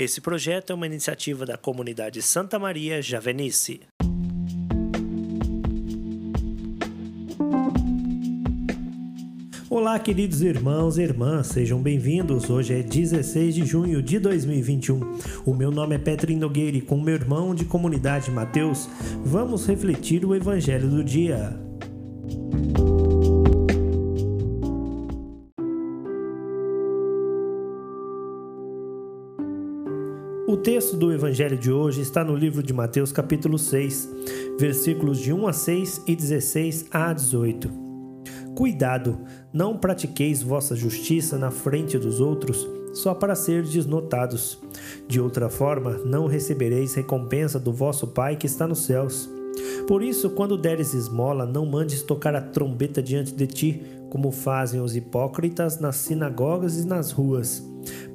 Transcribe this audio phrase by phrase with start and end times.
[0.00, 3.82] Esse projeto é uma iniciativa da comunidade Santa Maria Javenice.
[9.68, 12.48] Olá, queridos irmãos e irmãs, sejam bem-vindos.
[12.48, 15.18] Hoje é 16 de junho de 2021.
[15.44, 18.88] O meu nome é Petrin Nogueira e com meu irmão de comunidade Mateus,
[19.22, 21.69] vamos refletir o evangelho do dia.
[30.50, 34.08] O texto do evangelho de hoje está no livro de Mateus, capítulo 6,
[34.58, 37.70] versículos de 1 a 6 e 16 a 18.
[38.56, 39.20] Cuidado,
[39.52, 44.58] não pratiqueis vossa justiça na frente dos outros, só para serdes notados.
[45.06, 49.30] De outra forma, não recebereis recompensa do vosso Pai que está nos céus.
[49.86, 54.80] Por isso, quando deres esmola, não mandes tocar a trombeta diante de ti, como fazem
[54.80, 57.64] os hipócritas nas sinagogas e nas ruas,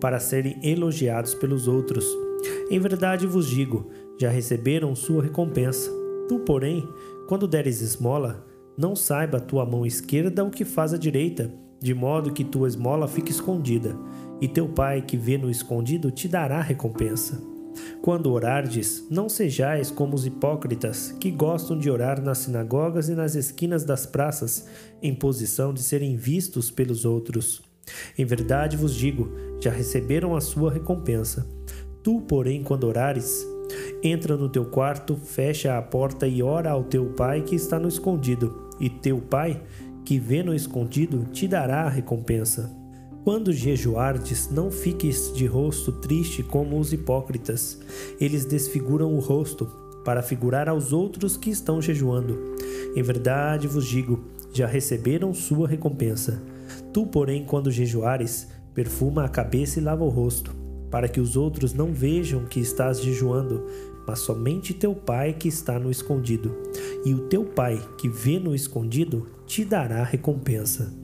[0.00, 2.23] para serem elogiados pelos outros.
[2.70, 5.90] Em verdade vos digo, já receberam sua recompensa.
[6.28, 6.88] Tu, porém,
[7.28, 11.94] quando deres esmola, não saiba a tua mão esquerda o que faz a direita, de
[11.94, 13.96] modo que tua esmola fique escondida,
[14.40, 17.40] e teu pai que vê no escondido te dará recompensa.
[18.02, 23.34] Quando orardes, não sejais como os hipócritas, que gostam de orar nas sinagogas e nas
[23.34, 24.66] esquinas das praças,
[25.02, 27.62] em posição de serem vistos pelos outros.
[28.16, 31.46] Em verdade vos digo, já receberam a sua recompensa.
[32.04, 33.48] Tu, porém, quando orares,
[34.02, 37.88] entra no teu quarto, fecha a porta e ora ao teu pai que está no
[37.88, 39.62] escondido, e teu pai,
[40.04, 42.70] que vê no escondido, te dará a recompensa.
[43.24, 47.80] Quando jejuardes, não fiques de rosto triste como os hipócritas.
[48.20, 49.64] Eles desfiguram o rosto,
[50.04, 52.38] para figurar aos outros que estão jejuando.
[52.94, 56.42] Em verdade vos digo, já receberam sua recompensa.
[56.92, 60.63] Tu, porém, quando jejuares, perfuma a cabeça e lava o rosto,
[60.94, 63.66] para que os outros não vejam que estás jejuando,
[64.06, 66.56] mas somente teu pai que está no escondido.
[67.04, 70.94] E o teu pai que vê no escondido te dará recompensa.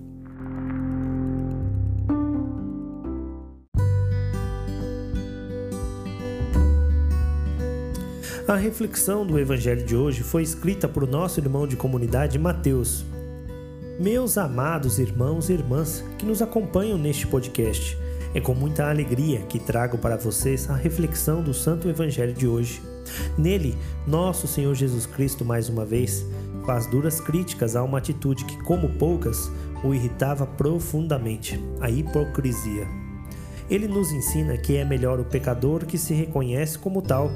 [8.46, 13.04] A reflexão do Evangelho de hoje foi escrita por nosso irmão de comunidade Mateus.
[13.98, 17.98] Meus amados irmãos e irmãs que nos acompanham neste podcast,
[18.34, 22.80] é com muita alegria que trago para vocês a reflexão do Santo Evangelho de hoje.
[23.36, 23.76] Nele,
[24.06, 26.24] nosso Senhor Jesus Cristo, mais uma vez,
[26.64, 29.50] faz duras críticas a uma atitude que, como poucas,
[29.82, 32.86] o irritava profundamente: a hipocrisia.
[33.68, 37.30] Ele nos ensina que é melhor o pecador que se reconhece como tal,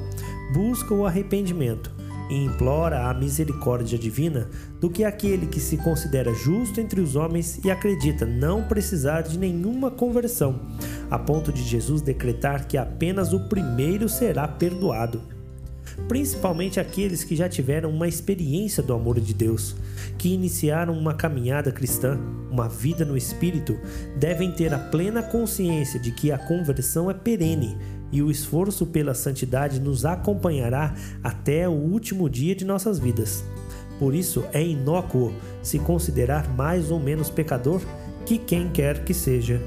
[0.52, 4.48] busca o arrependimento e implora a misericórdia divina
[4.80, 9.38] do que aquele que se considera justo entre os homens e acredita não precisar de
[9.38, 10.60] nenhuma conversão,
[11.10, 15.33] a ponto de Jesus decretar que apenas o primeiro será perdoado
[16.08, 19.74] principalmente aqueles que já tiveram uma experiência do amor de Deus,
[20.18, 22.18] que iniciaram uma caminhada cristã,
[22.50, 23.78] uma vida no Espírito,
[24.16, 27.76] devem ter a plena consciência de que a conversão é perene
[28.12, 33.44] e o esforço pela santidade nos acompanhará até o último dia de nossas vidas.
[33.98, 37.80] Por isso é inócuo se considerar mais ou menos pecador
[38.24, 39.60] que quem quer que seja.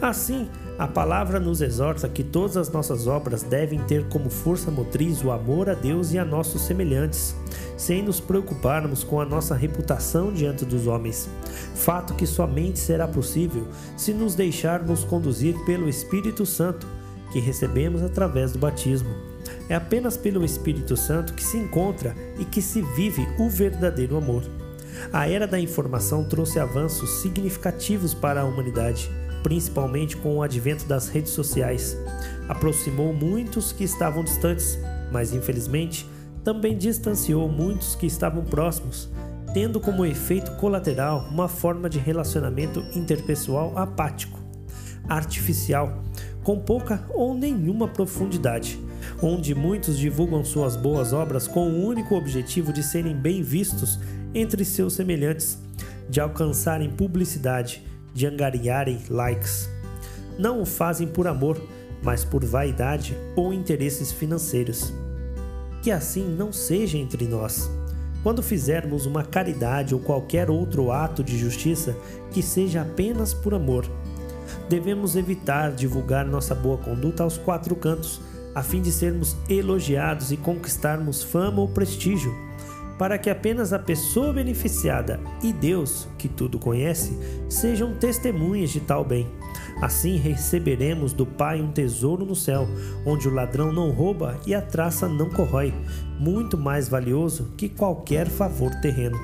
[0.00, 0.48] Assim,
[0.78, 5.30] a palavra nos exorta que todas as nossas obras devem ter como força motriz o
[5.30, 7.36] amor a Deus e a nossos semelhantes,
[7.76, 11.28] sem nos preocuparmos com a nossa reputação diante dos homens.
[11.74, 16.86] Fato que somente será possível se nos deixarmos conduzir pelo Espírito Santo,
[17.32, 19.10] que recebemos através do batismo.
[19.68, 24.42] É apenas pelo Espírito Santo que se encontra e que se vive o verdadeiro amor.
[25.12, 29.10] A era da informação trouxe avanços significativos para a humanidade
[29.42, 31.96] principalmente com o advento das redes sociais.
[32.48, 34.78] Aproximou muitos que estavam distantes,
[35.10, 36.06] mas infelizmente
[36.44, 39.08] também distanciou muitos que estavam próximos,
[39.54, 44.38] tendo como efeito colateral uma forma de relacionamento interpessoal apático,
[45.08, 46.02] artificial,
[46.42, 48.80] com pouca ou nenhuma profundidade,
[49.22, 53.98] onde muitos divulgam suas boas obras com o único objetivo de serem bem vistos
[54.34, 55.58] entre seus semelhantes,
[56.08, 59.68] de alcançarem publicidade de angariarem likes.
[60.38, 61.60] Não o fazem por amor,
[62.02, 64.92] mas por vaidade ou interesses financeiros.
[65.82, 67.70] Que assim não seja entre nós.
[68.22, 71.96] Quando fizermos uma caridade ou qualquer outro ato de justiça,
[72.30, 73.84] que seja apenas por amor.
[74.68, 78.20] Devemos evitar divulgar nossa boa conduta aos quatro cantos,
[78.54, 82.32] a fim de sermos elogiados e conquistarmos fama ou prestígio
[82.98, 87.18] para que apenas a pessoa beneficiada e Deus, que tudo conhece,
[87.48, 89.26] sejam testemunhas de tal bem,
[89.82, 92.68] Assim receberemos do Pai um tesouro no céu,
[93.04, 95.74] onde o ladrão não rouba e a traça não corrói,
[96.20, 99.18] muito mais valioso que qualquer favor terreno.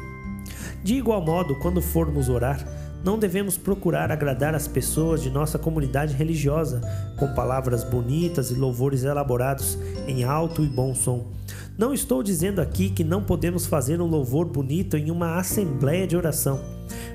[0.83, 2.67] De igual modo, quando formos orar,
[3.05, 6.81] não devemos procurar agradar as pessoas de nossa comunidade religiosa
[7.17, 9.79] com palavras bonitas e louvores elaborados
[10.09, 11.38] em alto e bom som.
[11.79, 16.17] Não estou dizendo aqui que não podemos fazer um louvor bonito em uma assembleia de
[16.17, 16.61] oração,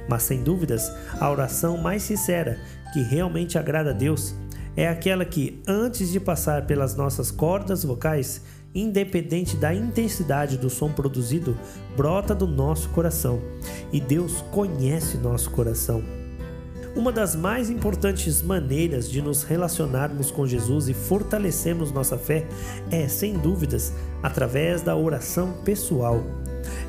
[0.07, 0.89] mas sem dúvidas,
[1.19, 2.57] a oração mais sincera,
[2.94, 4.33] que realmente agrada a Deus,
[4.74, 8.42] é aquela que, antes de passar pelas nossas cordas vocais,
[8.74, 11.57] independente da intensidade do som produzido,
[11.98, 13.42] brota do nosso coração.
[13.92, 16.22] E Deus conhece nosso coração.
[16.95, 22.45] Uma das mais importantes maneiras de nos relacionarmos com Jesus e fortalecermos nossa fé
[22.92, 23.92] é, sem dúvidas,
[24.22, 26.24] através da oração pessoal.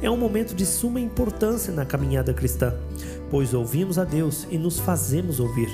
[0.03, 2.75] É um momento de suma importância na caminhada cristã,
[3.31, 5.71] pois ouvimos a Deus e nos fazemos ouvir.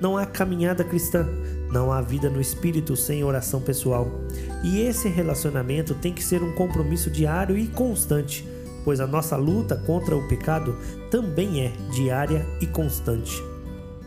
[0.00, 1.26] Não há caminhada cristã,
[1.72, 4.08] não há vida no espírito sem oração pessoal.
[4.62, 8.46] E esse relacionamento tem que ser um compromisso diário e constante,
[8.84, 10.78] pois a nossa luta contra o pecado
[11.10, 13.55] também é diária e constante.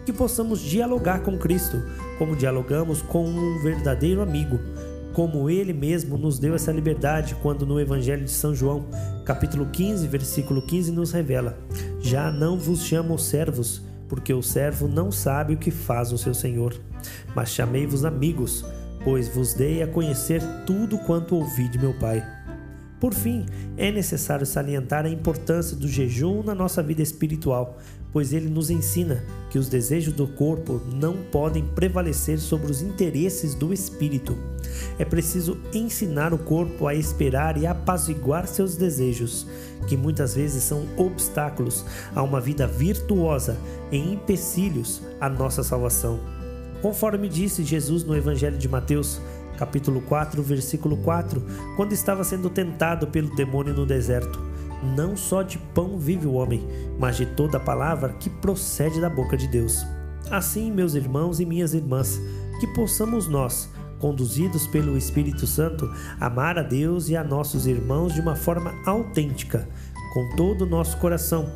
[0.10, 1.84] Que possamos dialogar com Cristo,
[2.18, 4.60] como dialogamos com um verdadeiro amigo,
[5.14, 8.88] como ele mesmo nos deu essa liberdade quando no Evangelho de São João,
[9.24, 11.60] capítulo 15, versículo 15 nos revela:
[12.00, 16.34] Já não vos chamo servos, porque o servo não sabe o que faz o seu
[16.34, 16.74] senhor.
[17.36, 18.66] Mas chamei-vos amigos,
[19.04, 22.26] pois vos dei a conhecer tudo quanto ouvi de meu Pai.
[23.00, 23.46] Por fim,
[23.78, 27.78] é necessário salientar a importância do jejum na nossa vida espiritual,
[28.12, 33.56] pois ele nos ensina que os desejos do corpo não podem prevalecer sobre os interesses
[33.56, 34.38] do espírito.
[34.98, 39.48] É preciso ensinar o corpo a esperar e apaziguar seus desejos,
[39.88, 41.86] que muitas vezes são obstáculos
[42.16, 43.58] a uma vida virtuosa
[43.92, 46.20] e empecilhos à nossa salvação.
[46.82, 49.20] Conforme disse Jesus no Evangelho de Mateus,
[49.58, 51.44] capítulo 4, versículo 4,
[51.76, 54.49] quando estava sendo tentado pelo demônio no deserto.
[54.84, 56.66] Não só de pão vive o homem,
[56.98, 59.86] mas de toda a palavra que procede da boca de Deus.
[60.32, 62.20] Assim, meus irmãos e minhas irmãs,
[62.60, 68.22] que possamos nós, conduzidos pelo Espírito Santo, amar a Deus e a nossos irmãos de
[68.22, 69.68] uma forma autêntica,
[70.14, 71.50] com todo o nosso coração,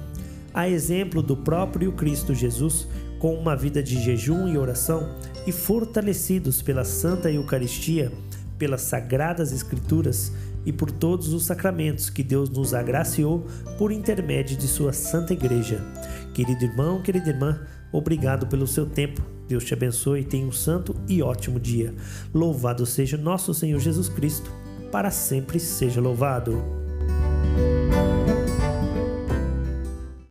[0.54, 2.88] a exemplo do próprio Cristo Jesus,
[3.20, 5.10] com uma vida de jejum e oração
[5.48, 8.12] e fortalecidos pela Santa Eucaristia,
[8.58, 10.32] pelas Sagradas Escrituras
[10.66, 13.46] e por todos os sacramentos que Deus nos agraciou
[13.78, 15.84] por intermédio de Sua Santa Igreja.
[16.34, 17.62] Querido irmão, querida irmã,
[17.92, 19.22] obrigado pelo seu tempo.
[19.48, 21.94] Deus te abençoe e tenha um santo e ótimo dia.
[22.34, 24.52] Louvado seja nosso Senhor Jesus Cristo,
[24.92, 26.83] para sempre seja louvado.